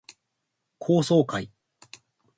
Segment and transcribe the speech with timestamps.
[0.79, 1.51] 高層階